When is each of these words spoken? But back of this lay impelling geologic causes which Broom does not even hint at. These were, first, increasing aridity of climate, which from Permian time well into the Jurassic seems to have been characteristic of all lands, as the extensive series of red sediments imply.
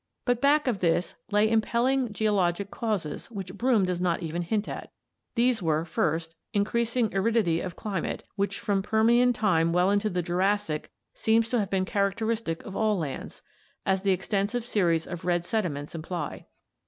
But 0.25 0.41
back 0.41 0.65
of 0.67 0.79
this 0.79 1.13
lay 1.29 1.47
impelling 1.47 2.11
geologic 2.11 2.71
causes 2.71 3.29
which 3.29 3.53
Broom 3.53 3.85
does 3.85 4.01
not 4.01 4.23
even 4.23 4.41
hint 4.41 4.67
at. 4.67 4.89
These 5.35 5.61
were, 5.61 5.85
first, 5.85 6.35
increasing 6.53 7.15
aridity 7.15 7.61
of 7.61 7.75
climate, 7.75 8.23
which 8.35 8.57
from 8.59 8.81
Permian 8.81 9.31
time 9.31 9.73
well 9.73 9.91
into 9.91 10.09
the 10.09 10.23
Jurassic 10.23 10.91
seems 11.13 11.49
to 11.49 11.59
have 11.59 11.69
been 11.69 11.85
characteristic 11.85 12.63
of 12.65 12.75
all 12.75 12.97
lands, 12.97 13.43
as 13.85 14.01
the 14.01 14.09
extensive 14.09 14.65
series 14.65 15.05
of 15.05 15.23
red 15.23 15.45
sediments 15.45 15.93
imply. 15.93 16.47